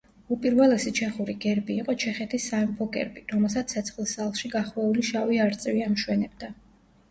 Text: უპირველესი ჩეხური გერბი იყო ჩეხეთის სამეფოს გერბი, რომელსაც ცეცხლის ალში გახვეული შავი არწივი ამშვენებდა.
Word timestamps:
უპირველესი 0.35 0.93
ჩეხური 0.99 1.35
გერბი 1.43 1.75
იყო 1.81 1.95
ჩეხეთის 2.05 2.47
სამეფოს 2.53 2.91
გერბი, 2.97 3.23
რომელსაც 3.35 3.77
ცეცხლის 3.77 4.17
ალში 4.27 4.53
გახვეული 4.57 5.07
შავი 5.13 5.43
არწივი 5.47 5.87
ამშვენებდა. 5.93 6.53